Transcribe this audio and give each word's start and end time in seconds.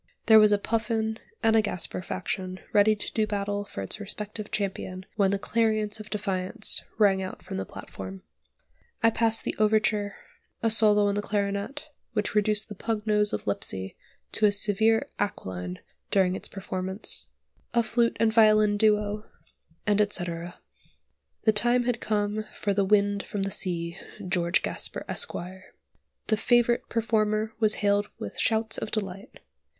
There 0.25 0.39
was 0.39 0.51
a 0.51 0.57
Puffin 0.57 1.19
and 1.43 1.55
a 1.55 1.61
Gasper 1.61 2.01
faction 2.01 2.59
ready 2.73 2.95
to 2.95 3.13
do 3.13 3.27
battle 3.27 3.65
for 3.65 3.83
its 3.83 3.99
respective 3.99 4.49
champion 4.49 5.05
when 5.15 5.29
the 5.29 5.37
clarion 5.37 5.91
of 5.99 6.09
defiance 6.09 6.81
rang 6.97 7.21
out 7.21 7.43
from 7.43 7.57
the 7.57 7.67
platform. 7.67 8.23
I 9.03 9.11
pass 9.11 9.43
the 9.43 9.53
overture, 9.59 10.15
a 10.63 10.71
solo 10.71 11.05
on 11.05 11.13
the 11.13 11.21
clarionet, 11.21 11.89
which 12.13 12.33
reduced 12.33 12.67
the 12.67 12.73
pug 12.73 13.05
nose 13.05 13.31
of 13.31 13.45
Lipsey 13.45 13.95
to 14.31 14.47
a 14.47 14.51
severe 14.51 15.07
aquiline 15.19 15.77
during 16.09 16.35
its 16.35 16.47
performance; 16.47 17.27
a 17.75 17.83
flute 17.83 18.17
and 18.19 18.33
violin 18.33 18.77
duo, 18.77 19.25
and 19.85 20.01
etc. 20.01 20.57
The 21.43 21.53
time 21.53 21.83
had 21.83 22.01
come 22.01 22.45
for 22.51 22.73
"The 22.73 22.83
Wind 22.85 23.21
from 23.21 23.43
the 23.43 23.51
Sea" 23.51 23.99
(George 24.27 24.63
Gasper 24.63 25.05
Esq.). 25.07 25.33
The 25.35 26.37
favourite 26.37 26.89
performer 26.89 27.53
was 27.59 27.75
hailed 27.85 28.09
with 28.17 28.39
shouts 28.39 28.79
of 28.79 28.89
delight. 28.89 29.41